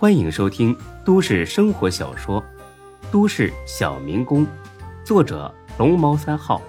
[0.00, 0.74] 欢迎收听
[1.04, 2.42] 都市生活小说
[3.12, 4.46] 《都市小民工》，
[5.04, 6.62] 作者龙猫三号，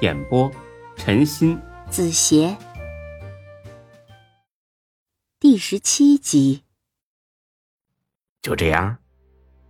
[0.00, 0.48] 演播
[0.94, 2.56] 陈鑫、子邪，
[5.40, 6.62] 第十七集。
[8.42, 8.96] 就这样，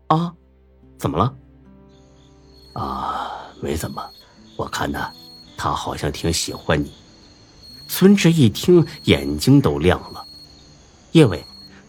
[0.08, 0.34] 啊？
[0.98, 1.34] 怎么了？
[2.74, 4.06] 啊，没怎么。
[4.54, 5.10] 我看呢，
[5.56, 6.92] 他好像挺喜欢你。
[7.88, 10.22] 孙志一听，眼睛都亮了。
[11.12, 11.42] 叶伟，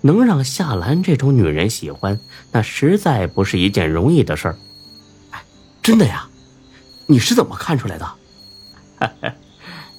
[0.06, 2.20] 能让夏兰这种女人喜欢，
[2.52, 4.58] 那实在不是一件容易的事儿。
[5.32, 5.42] 哎，
[5.82, 6.28] 真的呀？
[7.08, 8.14] 你是怎么看出来的？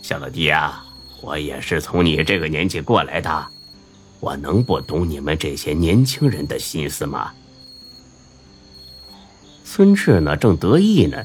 [0.02, 0.84] 小老弟呀，
[1.22, 3.46] 我也是从你这个年纪过来的，
[4.20, 7.32] 我能不懂你们这些年轻人的心思吗？
[9.64, 11.24] 孙志呢，正得意呢，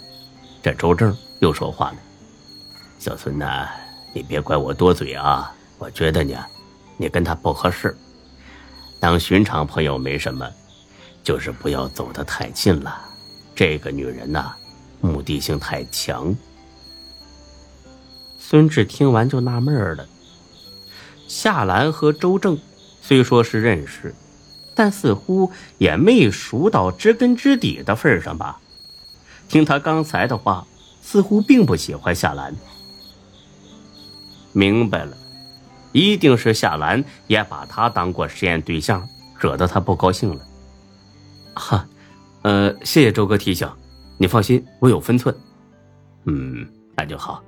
[0.63, 1.97] 这周正又说话了
[2.97, 3.67] ：“小孙呐。”
[4.11, 5.53] 你别怪我多嘴啊！
[5.77, 6.33] 我觉得呢，
[6.97, 7.95] 你跟他不合适。
[8.99, 10.49] 当寻常朋友没什么，
[11.23, 13.01] 就是不要走得太近了。
[13.55, 14.53] 这个女人呐，
[15.01, 16.35] 目的性太强。
[18.37, 20.07] 孙志听完就纳闷了：
[21.27, 22.59] 夏兰和周正
[23.01, 24.13] 虽说是认识，
[24.75, 28.59] 但似乎也没熟到知根知底的份上吧？
[29.47, 30.65] 听他刚才的话，
[31.01, 32.55] 似乎并不喜欢夏兰。
[34.51, 35.15] 明白了，
[35.91, 39.07] 一定是夏兰也把他当过实验对象，
[39.39, 40.45] 惹得他不高兴了。
[41.55, 41.85] 哈，
[42.43, 43.67] 呃，谢谢周哥提醒，
[44.17, 45.35] 你放心，我有分寸。
[46.25, 47.43] 嗯，那就好。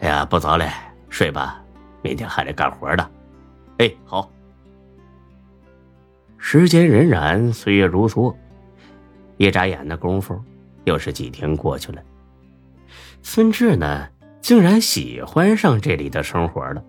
[0.00, 0.68] 哎呀，不早了，
[1.08, 1.62] 睡吧，
[2.02, 3.10] 明天还得干活的。
[3.78, 4.30] 哎，好。
[6.36, 8.34] 时间荏苒，岁月如梭，
[9.36, 10.40] 一眨眼的功夫，
[10.84, 12.02] 又是几天过去了。
[13.22, 14.08] 孙志呢？
[14.40, 16.82] 竟然喜欢上这里的生活了。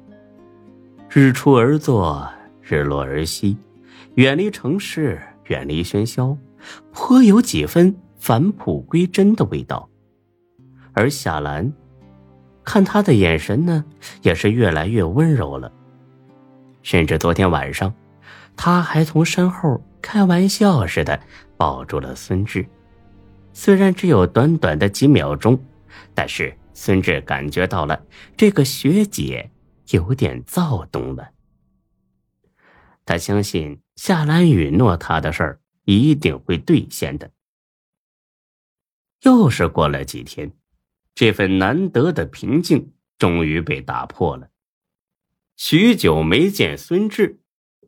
[1.12, 3.58] 日出而作，日落而息，
[4.14, 6.38] 远离城市，远离喧嚣，
[6.94, 9.90] 颇有几分返璞归真的味道。
[10.94, 11.74] 而夏兰，
[12.64, 13.84] 看他的眼神呢，
[14.22, 15.72] 也是越来越温柔了。
[16.84, 17.92] 甚至昨天晚上，
[18.56, 21.20] 他还从身后开玩笑似的
[21.58, 22.64] 抱住了孙志。
[23.52, 25.60] 虽然只有短短的几秒钟，
[26.14, 26.54] 但是。
[26.76, 28.02] 孙志感觉到了
[28.38, 29.52] 这个学姐
[29.92, 31.32] 有点躁动了。
[33.06, 37.32] 他相信夏兰允诺他的事儿一定会兑现的。
[39.24, 40.54] 又是过了几天，
[41.16, 44.50] 这份难得的平静终于被打破了。
[45.58, 47.42] 许久没见孙志，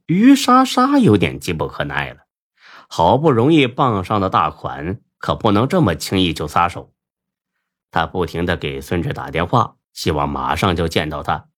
[0.08, 2.26] 于莎莎有点急不可耐了。
[2.90, 6.94] 好不容易傍上的大款，可不能这么轻易就撒手。
[7.92, 11.51] 他不停的给孙志打电话，希望马上就见到他。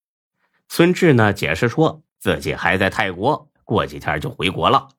[0.70, 4.90] 孙志呢，解释说自己还在泰国，过几天就回国了。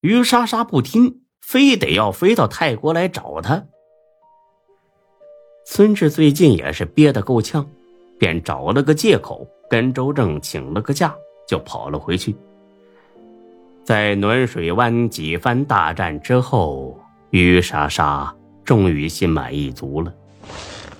[0.00, 3.64] 于莎莎不听，非得要飞到泰国来找他。
[5.66, 7.66] 孙志最近也是憋得够呛，
[8.18, 11.14] 便找了个借口跟周正请了个假，
[11.48, 12.36] 就跑了回去。
[13.82, 16.98] 在暖水湾几番大战之后，
[17.30, 18.34] 于莎莎
[18.64, 20.14] 终于心满意足了。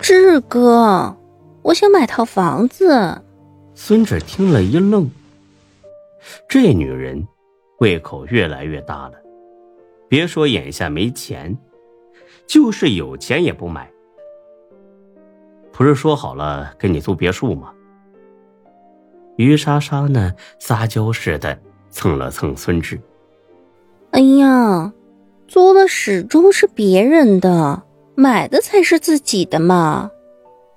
[0.00, 1.16] 志哥，
[1.62, 3.22] 我想买套房子。
[3.74, 5.10] 孙志听了一愣，
[6.48, 7.26] 这女人
[7.80, 9.14] 胃口越来越大了。
[10.08, 11.56] 别说眼下没钱，
[12.46, 13.90] 就是有钱也不买。
[15.72, 17.72] 不是说好了给你租别墅吗？
[19.36, 21.58] 于莎莎呢，撒娇似的
[21.90, 23.00] 蹭了蹭孙志。
[24.12, 24.92] 哎呀，
[25.48, 27.82] 租的始终是别人的。
[28.16, 30.12] 买的才是自己的嘛！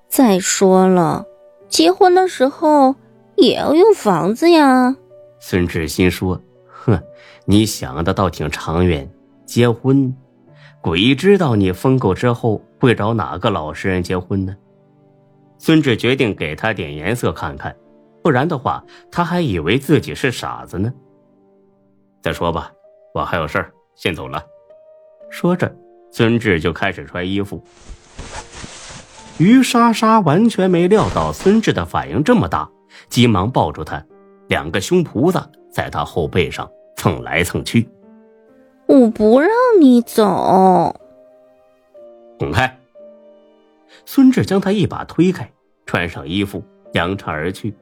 [0.10, 1.27] 再说了，
[1.70, 2.96] 结婚的时候
[3.36, 4.96] 也要用房子呀。
[5.40, 7.02] 孙志新说：“哼，
[7.46, 9.10] 你想的倒挺长远。
[9.46, 10.16] 结婚，
[10.82, 14.56] 鬼知道你疯够之后会找哪个老实人结婚呢？”
[15.60, 17.76] 孙志决定给他点颜色看看，
[18.22, 20.94] 不然的话，他还以为自己是傻子呢。
[22.22, 22.72] 再说吧，
[23.14, 24.44] 我还有事儿，先走了。
[25.30, 25.74] 说着。
[26.10, 27.62] 孙志就开始穿衣服。
[29.40, 32.68] 于莎莎完全没料到孙志的反应这么大，
[33.08, 34.04] 急忙抱住他，
[34.48, 35.40] 两个胸脯子
[35.72, 37.88] 在他后背上蹭来蹭去。
[38.88, 41.00] 我不让你走，
[42.40, 42.80] 滚开！
[44.06, 45.52] 孙志将他一把推开，
[45.86, 46.64] 穿上衣服，
[46.94, 47.76] 扬长而去。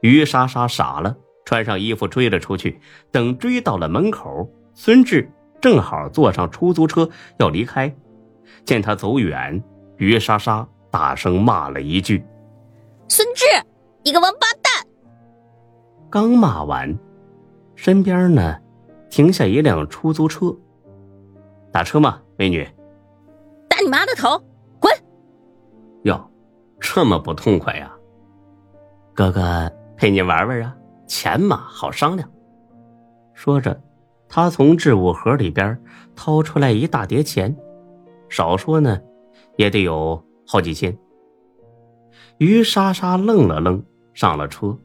[0.00, 1.14] 于莎莎傻了，
[1.44, 2.80] 穿上衣服追了出去。
[3.10, 5.30] 等追到了门口，孙志。
[5.60, 7.08] 正好坐上出租车
[7.38, 7.94] 要离开，
[8.64, 9.62] 见他走远，
[10.02, 12.24] 于莎莎大声骂了一句
[13.06, 13.44] ：“孙志，
[14.02, 14.84] 你个王八蛋！”
[16.10, 16.98] 刚骂完，
[17.76, 18.58] 身边呢，
[19.08, 20.52] 停下一辆出租车。
[21.70, 22.68] 打车吗，美女？
[23.68, 24.42] 打你妈的头，
[24.80, 24.92] 滚！
[26.02, 26.28] 哟，
[26.80, 27.88] 这么不痛快呀？
[29.14, 30.76] 哥哥陪你玩玩啊，
[31.06, 32.28] 钱嘛好商量。
[33.34, 33.80] 说着，
[34.28, 35.80] 他从置物盒里边
[36.16, 37.56] 掏出来一大叠钱，
[38.28, 39.00] 少说呢，
[39.56, 40.96] 也得有好几千。
[42.38, 43.84] 于莎莎愣了愣，
[44.14, 44.76] 上了车。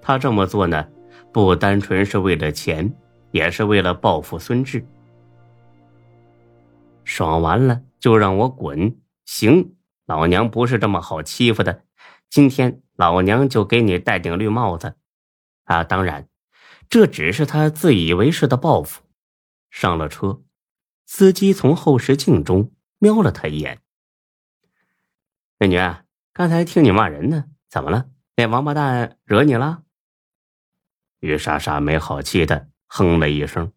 [0.00, 0.88] 他这么做呢，
[1.32, 2.94] 不单纯是为了钱，
[3.32, 4.86] 也是为了报复孙志。
[7.04, 8.96] 爽完了就让我滚！
[9.24, 9.74] 行，
[10.06, 11.82] 老娘不是这么好欺负的。
[12.30, 14.94] 今天老娘就给你戴顶绿帽子。
[15.64, 16.28] 啊，当然，
[16.88, 19.02] 这只是他自以为是的报复。
[19.70, 20.40] 上了车，
[21.04, 23.80] 司机从后视镜中瞄了他一眼。
[25.58, 25.78] 美女，
[26.34, 28.06] 刚才听你骂人呢，怎么了？
[28.36, 29.82] 那王八蛋惹你了？
[31.20, 33.72] 于莎莎没好气的哼了一声：“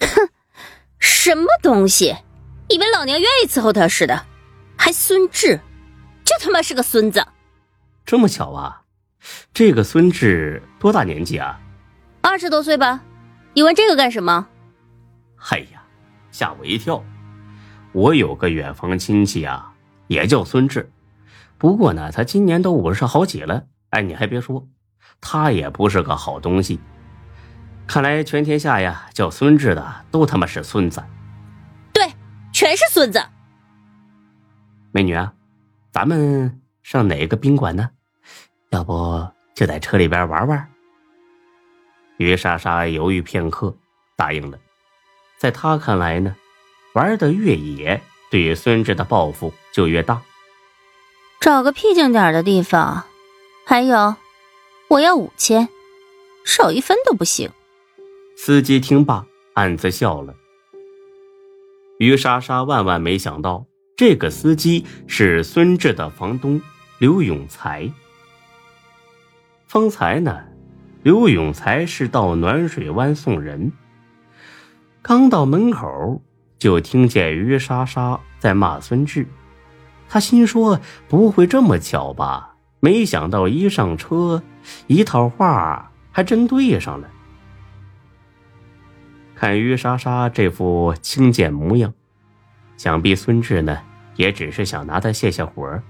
[0.00, 0.28] 哼，
[0.98, 2.16] 什么东西？
[2.68, 4.24] 以为老娘愿意伺候他似的？
[4.78, 5.60] 还孙志，
[6.24, 7.22] 就他妈是个孙子！
[8.06, 8.82] 这么巧啊？
[9.52, 11.60] 这个孙志多大年纪啊？
[12.22, 13.02] 二十多岁吧？
[13.52, 14.48] 你问这个干什么？
[15.50, 15.82] 哎呀，
[16.30, 17.04] 吓我一跳！
[17.92, 19.71] 我有个远房亲戚啊，
[20.12, 20.92] 也叫孙志，
[21.56, 23.64] 不过呢，他今年都五十好几了。
[23.88, 24.68] 哎，你还别说。”
[25.24, 26.80] 他也不是个好东西，
[27.86, 31.02] 看来全天下呀叫孙志的都他妈是孙子。
[31.92, 32.12] 对，
[32.52, 33.20] 全是孙子。
[34.90, 35.32] 美女啊，
[35.92, 37.90] 咱们上哪个宾馆呢？
[38.70, 40.68] 要不就在车里边玩玩？
[42.16, 43.76] 于莎莎犹豫片刻，
[44.16, 44.58] 答应了。
[45.38, 46.34] 在她看来呢，
[46.94, 50.22] 玩的越野，对孙志的报复就越大。
[51.38, 53.04] 找个僻静点的地方，
[53.66, 54.16] 还有。
[54.88, 55.68] 我要五千，
[56.44, 57.50] 少一分都不行。
[58.36, 60.34] 司机听罢，暗自笑了。
[61.98, 66.60] 于莎莎万万没想到，这个司机是孙志的房东
[66.98, 67.90] 刘永才。
[69.66, 70.44] 方才呢，
[71.02, 73.72] 刘永才是到暖水湾送人，
[75.00, 76.20] 刚到门口，
[76.62, 79.26] 就听见于莎莎在骂孙志。
[80.08, 80.80] 他心说
[81.10, 84.44] ：“不会这么巧吧？”没想到一上车，
[84.86, 87.08] 一套话还真对上了。
[89.34, 91.92] 看于莎莎这副轻贱模样，
[92.76, 93.80] 想必孙志呢
[94.14, 95.82] 也只是想拿他泄泄火。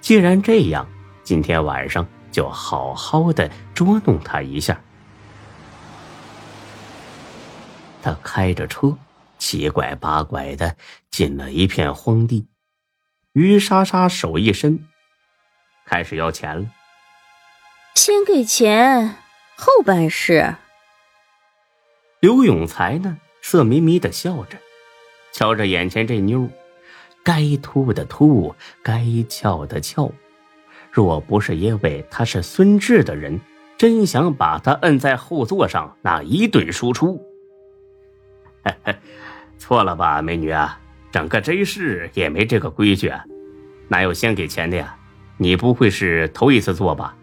[0.00, 0.86] 既然这样，
[1.24, 4.80] 今天晚上就好好的捉弄他一下。
[8.00, 8.96] 他开着车，
[9.38, 10.76] 七拐八拐的
[11.10, 12.48] 进了一片荒地。
[13.32, 14.86] 于莎莎手一伸。
[15.86, 16.66] 开始要钱了，
[17.94, 19.16] 先给钱
[19.56, 20.54] 后办事。
[22.20, 24.56] 刘永才呢，色眯眯的笑着，
[25.32, 26.48] 瞧着眼前这妞，
[27.22, 30.10] 该秃的秃，该翘的翘。
[30.90, 33.40] 若不是因为他是孙志的人，
[33.76, 37.20] 真想把他摁在后座上那一顿输出。
[39.58, 40.78] 错了吧，美女啊，
[41.10, 43.24] 整个 J 市也没这个规矩，啊，
[43.88, 44.96] 哪有先给钱的呀？
[45.36, 47.16] 你不会是头一次做吧？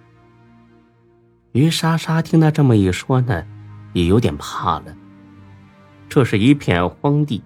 [1.54, 3.46] 于莎莎听他这么一说呢，
[3.94, 4.96] 也有点怕了。
[6.10, 7.44] 这是一片荒地，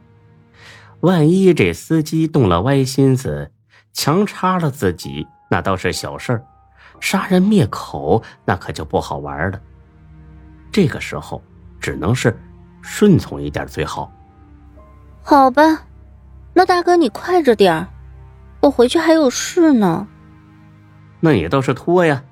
[1.02, 3.52] 万一这司机动了歪心思，
[3.94, 6.40] 强插了自己，那倒是小事儿；
[7.00, 9.62] 杀人灭口，那可就不好玩了。
[10.72, 11.44] 这个时候，
[11.80, 12.36] 只能是
[12.86, 14.12] 顺从一点最好。
[15.24, 15.88] 好吧，
[16.54, 17.88] 那大哥你快着点儿，
[18.62, 20.08] 我回去还有事呢。
[21.20, 22.24] 那也倒是脱呀。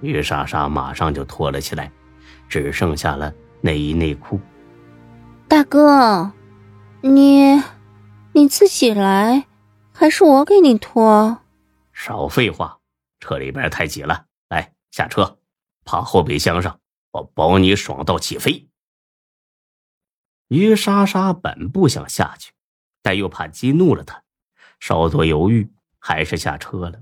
[0.00, 1.90] 于莎莎马上就脱了起来，
[2.48, 4.38] 只剩下了内衣内裤。
[5.48, 6.30] 大哥，
[7.00, 7.60] 你
[8.32, 9.46] 你自己来，
[9.92, 11.38] 还是我给你脱？
[11.92, 12.78] 少废话，
[13.20, 15.36] 车里边太挤了，来下车，
[15.84, 16.78] 趴后备箱上，
[17.10, 18.68] 我保你爽到起飞。
[20.52, 22.52] 于莎莎本不想下去，
[23.00, 24.22] 但又怕激怒了他，
[24.80, 27.00] 稍作犹豫，还是下车了。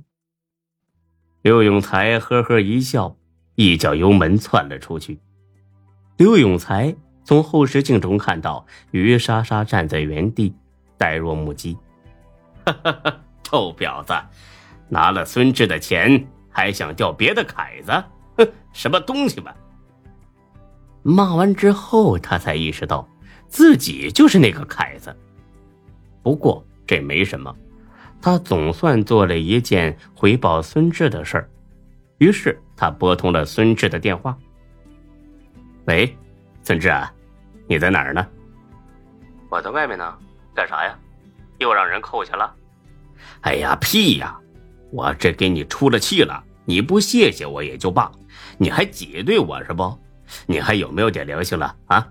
[1.43, 3.17] 刘永才呵呵一笑，
[3.57, 5.19] 一脚油门窜了出去。
[6.17, 10.55] 刘永才从后视镜中看到于莎莎站在原地，
[10.97, 11.77] 呆若木鸡。
[12.65, 13.21] 哈哈哈！
[13.43, 14.15] 臭婊子，
[14.89, 17.91] 拿了孙志的钱，还想钓别的凯子？
[18.37, 19.53] 哼，什么东西嘛！
[21.03, 23.09] 骂完之后，他才意识到
[23.51, 25.15] 自己就是那个凯子。
[26.23, 27.55] 不过这没什么。
[28.23, 31.49] 他总算做了一件回报孙志的事儿，
[32.19, 34.37] 于是他拨通了孙志的电话。
[35.87, 36.15] 喂，
[36.63, 37.11] 孙志啊，
[37.67, 38.27] 你在哪儿呢？
[39.49, 40.19] 我在外面呢，
[40.55, 40.99] 干啥呀？
[41.59, 42.55] 又让人扣下了？
[43.41, 44.39] 哎呀，屁呀！
[44.93, 48.13] 我这给你出了气了，你不谢谢我也就罢，
[48.59, 49.99] 你还挤兑我是不？
[50.45, 52.07] 你还有没有点良心了啊？